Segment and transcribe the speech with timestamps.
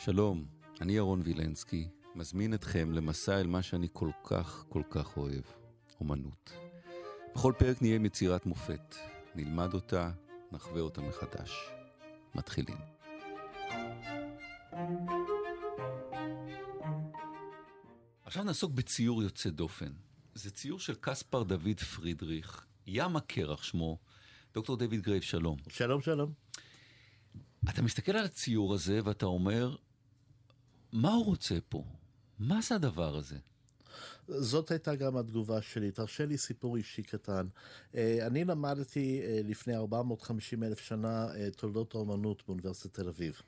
[0.00, 0.44] שלום,
[0.80, 5.42] אני ירון וילנסקי, מזמין אתכם למסע אל מה שאני כל כך כל כך אוהב,
[6.00, 6.52] אומנות.
[7.34, 8.94] בכל פרק נהיה עם יצירת מופת,
[9.34, 10.10] נלמד אותה,
[10.52, 11.52] נחווה אותה מחדש.
[12.34, 12.76] מתחילים.
[18.24, 19.92] עכשיו נעסוק בציור יוצא דופן.
[20.34, 23.98] זה ציור של קספר דוד פרידריך, ים הקרח שמו.
[24.54, 25.56] דוקטור דויד גרייבס, שלום.
[25.68, 26.32] שלום, שלום.
[27.68, 29.76] אתה מסתכל על הציור הזה ואתה אומר,
[30.92, 31.84] מה הוא רוצה פה?
[32.38, 33.36] מה זה הדבר הזה?
[34.28, 35.90] זאת הייתה גם התגובה שלי.
[35.90, 37.46] תרשה לי סיפור אישי קטן.
[37.94, 43.42] אה, אני למדתי אה, לפני 450 אלף שנה אה, תולדות האומנות באוניברסיטת תל אביב.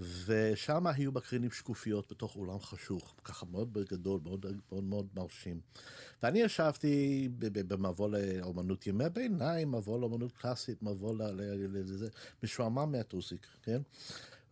[0.00, 5.60] ושם היו מקרינים שקופיות בתוך אולם חשוך, ככה מאוד גדול, מאוד מאוד, מאוד מרשים.
[6.22, 12.08] ואני ישבתי במבוא לאומנות ימי ביניים, מבוא לאומנות קלאסית, מבוא לזה,
[12.42, 13.82] משועמם מהטוסיק, כן?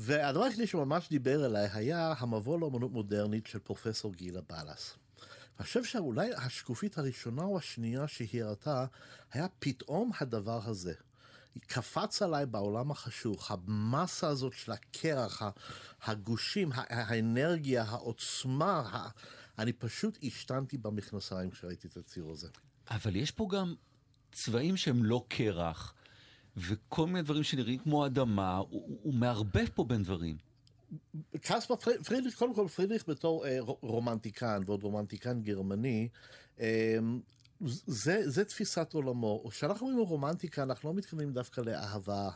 [0.00, 4.94] והדבר היחידי שממש דיבר אליי היה המבוא לאומנות מודרנית של פרופסור גילה בלס.
[5.58, 8.86] אני חושב שאולי השקופית הראשונה או השנייה שהיא הראתה,
[9.32, 10.94] היה פתאום הדבר הזה.
[11.66, 15.42] קפץ עליי בעולם החשוך, המסה הזאת של הקרח,
[16.02, 19.08] הגושים, האנרגיה, העוצמה,
[19.58, 22.48] אני פשוט השתנתי במכנסיים כשראיתי את הציר הזה.
[22.90, 23.74] אבל יש פה גם
[24.32, 25.94] צבעים שהם לא קרח,
[26.58, 30.36] וכל מיני דברים שנראים כמו אדמה, הוא, הוא מערבב פה בין דברים.
[31.40, 36.08] קספר פרידריך, קודם כל פרידריך בתור אה, רומנטיקן, ועוד רומנטיקן גרמני,
[36.60, 36.98] אה,
[37.86, 39.44] זה, זה תפיסת עולמו.
[39.50, 42.30] כשאנחנו אומרים רומנטיקה, אנחנו לא מתכוונים דווקא לאהבה.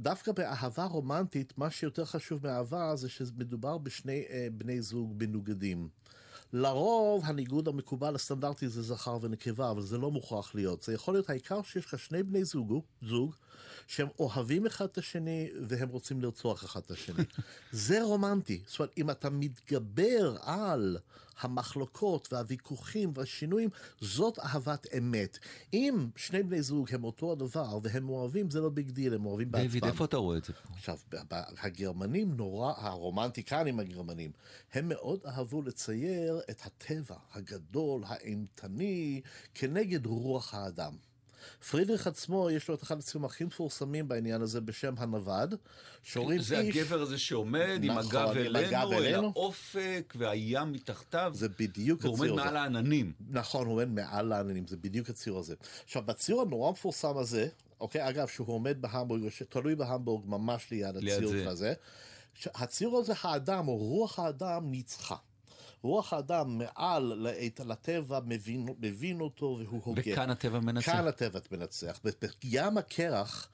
[0.00, 5.88] דווקא באהבה רומנטית, מה שיותר חשוב מאהבה זה שמדובר בשני אה, בני זוג מנוגדים.
[6.52, 10.82] לרוב הניגוד המקובל הסטנדרטי זה זכר ונקבה, אבל זה לא מוכרח להיות.
[10.82, 13.34] זה יכול להיות העיקר שיש לך שני בני זוג, זוג
[13.86, 17.24] שהם אוהבים אחד את השני והם רוצים לרצוח אחד את השני.
[17.72, 18.60] זה רומנטי.
[18.66, 20.98] זאת אומרת, אם אתה מתגבר על
[21.40, 23.68] המחלוקות והוויכוחים והשינויים,
[24.00, 25.38] זאת אהבת אמת.
[25.72, 29.50] אם שני בני זוג הם אותו הדבר והם אוהבים, זה לא big deal, הם אוהבים
[29.50, 29.66] בעצמם.
[29.66, 30.52] דיוויד, איפה אתה רואה את זה?
[30.72, 30.98] עכשיו,
[31.58, 34.30] הגרמנים נורא, הרומנטיקנים הגרמנים,
[34.72, 39.20] הם מאוד אהבו לצייר את הטבע הגדול, האימתני,
[39.54, 40.96] כנגד רוח האדם.
[41.70, 45.54] פרידריך עצמו, יש לו את אחד הציונים הכי מפורסמים בעניין הזה בשם הנווד,
[46.16, 46.42] איש...
[46.42, 51.32] זה הגבר הזה שעומד נכון, עם הגב אלינו, אל האופק והים מתחתיו.
[51.34, 52.24] זה בדיוק הציור הזה.
[52.24, 53.12] הוא עומד מעל העננים.
[53.30, 55.54] נכון, הוא עומד מעל העננים, זה בדיוק הציור הזה.
[55.84, 57.48] עכשיו, בציור הנורא מפורסם הזה,
[57.80, 61.74] אוקיי, אגב, שהוא עומד בהמבורג, תלוי בהמבורג ממש ליד הציור הזה,
[62.44, 65.16] הציור הזה, האדם, או רוח האדם, ניצחה.
[65.86, 67.26] רוח האדם מעל
[67.66, 70.02] לטבע מבין, מבין אותו והוא הוגה.
[70.06, 70.92] וכאן הטבע מנצח.
[70.92, 72.00] כאן הטבע מנצח.
[72.42, 73.48] בים הקרח,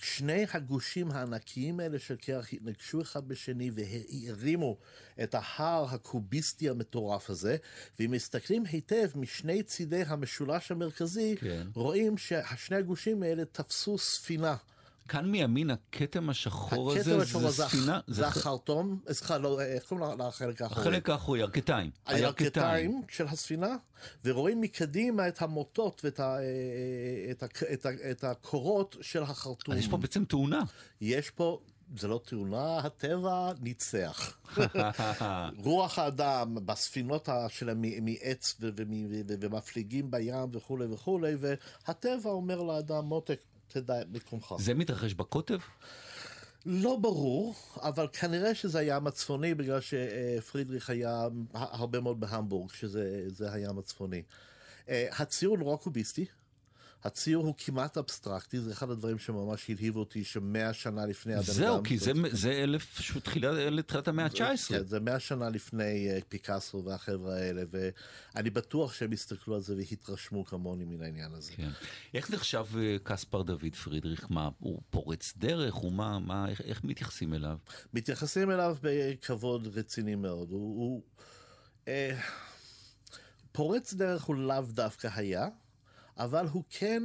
[0.00, 4.76] שני הגושים הענקיים האלה של קרח התנגשו אחד בשני והרימו
[5.22, 7.56] את ההר הקוביסטי המטורף הזה,
[7.98, 11.66] ואם מסתכלים היטב משני צידי המשולש המרכזי, כן.
[11.74, 14.56] רואים ששני הגושים האלה תפסו ספינה.
[15.08, 18.00] כאן מימין הכתם השחור הזה זה ספינה?
[18.06, 20.80] זה החרטום, סליחה, לא, איך קוראים לחלק האחורי?
[20.80, 21.90] החלק האחורי, ירכתיים.
[22.06, 23.76] הירכתיים של הספינה,
[24.24, 26.20] ורואים מקדימה את המוטות ואת
[28.24, 29.74] הקורות של החרטום.
[29.74, 30.62] אז יש פה בעצם תאונה.
[31.00, 31.60] יש פה...
[31.96, 34.38] זה לא תאונה, הטבע ניצח.
[35.64, 38.56] רוח האדם בספינות שלהם מעץ
[39.40, 44.54] ומפליגים בים וכולי וכולי, והטבע אומר לאדם, מותק, תדע את מקומך.
[44.58, 45.58] זה מתרחש בקוטב?
[46.66, 53.78] לא ברור, אבל כנראה שזה הים הצפוני, בגלל שפרידריך היה הרבה מאוד בהמבורג, שזה הים
[53.78, 54.22] הצפוני.
[54.88, 56.26] אה, הציור נורא קוביסטי.
[57.04, 61.54] הציור הוא כמעט אבסטרקטי, זה אחד הדברים שממש הלהיב אותי, שמאה שנה לפני הבן אדם...
[61.54, 64.68] זהו, כי זה, זה אלף, תחילת המאה ה-19.
[64.68, 69.76] כן, זה מאה שנה לפני uh, פיקאסו והחבר'ה האלה, ואני בטוח שהם הסתכלו על זה
[69.76, 71.52] והתרשמו כמוני מן העניין הזה.
[71.52, 71.70] כן.
[72.14, 74.26] איך נחשב uh, קספר דוד פרידריך?
[74.30, 75.74] מה, הוא פורץ דרך?
[75.74, 77.56] הוא מה, מה איך, איך מתייחסים אליו?
[77.94, 80.50] מתייחסים אליו בכבוד רציני מאוד.
[80.50, 80.76] הוא...
[80.78, 81.02] הוא
[81.84, 81.88] uh,
[83.52, 85.48] פורץ דרך הוא לאו דווקא היה.
[86.18, 87.02] אבל הוא כן,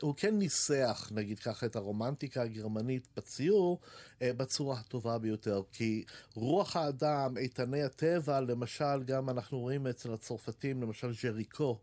[0.00, 3.80] הוא כן ניסח, נגיד ככה, את הרומנטיקה הגרמנית בציור
[4.22, 5.62] אה, בצורה הטובה ביותר.
[5.72, 11.78] כי רוח האדם, איתני הטבע, למשל, גם אנחנו רואים אצל הצרפתים, למשל ז'ריקו,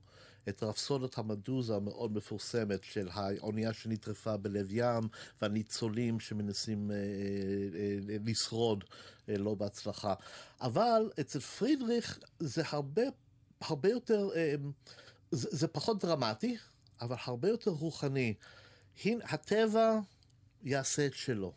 [0.49, 5.07] את רפסודת המדוזה המאוד מפורסמת של האונייה שנטרפה בלב ים
[5.41, 7.01] והניצולים שמנסים אה, אה,
[8.09, 8.83] אה, לשרוד
[9.29, 10.13] אה, לא בהצלחה.
[10.61, 13.03] אבל אצל פרידריך זה הרבה,
[13.61, 14.29] הרבה יותר...
[14.35, 14.55] אה,
[15.31, 16.57] זה, זה פחות דרמטי,
[17.01, 18.33] אבל הרבה יותר רוחני.
[19.05, 19.99] הנה, הטבע
[20.63, 21.53] יעשה את שלו.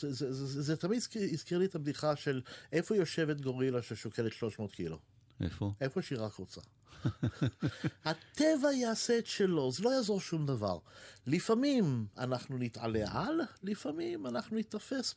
[0.00, 2.42] זה, זה, זה, זה, זה תמיד הזכיר, הזכיר לי את הבדיחה של
[2.72, 4.98] איפה יושבת גורילה ששוקלת 300 קילו.
[5.40, 5.72] איפה?
[5.80, 6.60] איפה שהיא רק רוצה.
[8.04, 10.78] הטבע יעשה את שלו, זה לא יעזור שום דבר.
[11.26, 15.14] לפעמים אנחנו נתעלה על, לפעמים אנחנו ניתפס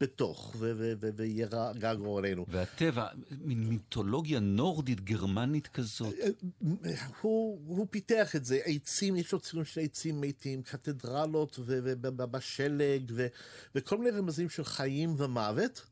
[0.00, 1.48] בתוך, ויהיה
[1.94, 2.46] גורלנו.
[2.48, 3.06] והטבע,
[3.40, 6.14] מין מיתולוגיה נורדית גרמנית כזאת.
[7.20, 11.58] הוא, הוא פיתח את זה, עצים, יש לו ציון של עצים מתים, קתדרלות
[12.14, 13.12] בשלג,
[13.74, 15.86] וכל מיני רמזים של חיים ומוות.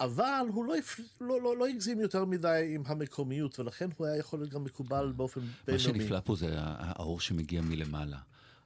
[0.00, 0.74] אבל הוא לא,
[1.20, 5.12] לא, לא, לא הגזים יותר מדי עם המקומיות, ולכן הוא היה יכול להיות גם מקובל
[5.16, 5.92] באופן בינלאומי.
[5.92, 8.18] מה שנפלא פה זה האור שמגיע מלמעלה.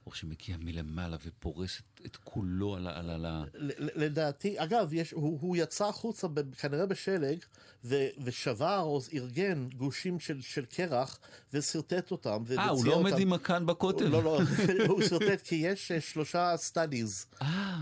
[0.05, 2.99] אור שמגיע מלמעלה ופורס את, את כולו על ה...
[2.99, 3.43] על ה...
[3.77, 6.27] לדעתי, אגב, יש, הוא, הוא יצא החוצה
[6.57, 7.37] כנראה בשלג,
[7.85, 11.19] ו, ושבר או ארגן גושים של, של קרח,
[11.53, 12.43] ושרטט אותם.
[12.57, 14.07] אה, הוא לא עומד עם הקנבס בכותל.
[14.07, 14.39] לא, לא,
[14.89, 17.25] הוא שרטט כי יש אה, שלושה studies,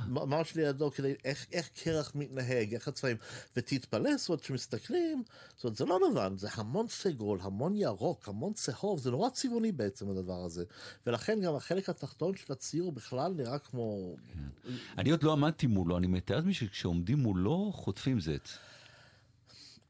[0.08, 3.18] ממש לידו, כדי איך, איך קרח מתנהג, איך הצבעים.
[3.56, 5.24] ותתפלא, זאת אומרת, כשמסתכלים,
[5.56, 9.72] זאת אומרת, זה לא לבן, זה המון סגול, המון ירוק, המון צהוב, זה נורא צבעוני
[9.72, 10.64] בעצם הדבר הזה.
[11.06, 14.16] ולכן גם החלק התחתון של הציור בכלל נראה כמו...
[14.34, 14.74] כן.
[14.98, 18.50] אני עוד לא עמדתי מולו, אני מתאר לעצמי שכשעומדים מולו חוטפים זט.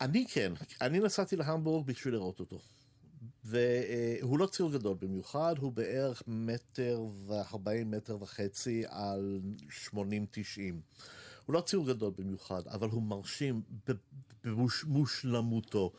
[0.02, 2.60] אני כן, אני נסעתי להמבורג בשביל לראות אותו.
[3.44, 9.40] והוא לא ציור גדול במיוחד, הוא בערך מטר וארבעים מטר וחצי על
[9.70, 10.82] שמונים תשעים.
[11.46, 13.62] הוא לא ציור גדול במיוחד, אבל הוא מרשים
[14.44, 15.92] במושלמותו.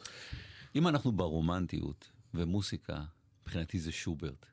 [0.75, 3.03] אם אנחנו ברומנטיות ומוסיקה,
[3.43, 4.47] מבחינתי זה שוברט.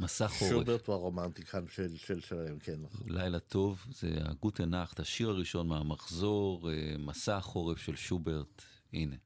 [0.00, 0.50] מסע חורף.
[0.50, 2.76] שוברט הוא הרומנטיקן של, של שלהם, כן.
[2.82, 3.06] נכון.
[3.08, 8.62] לילה טוב, זה הגוטנאכט, השיר הראשון מהמחזור, אה, מסע החורף של שוברט,
[8.92, 9.16] הנה.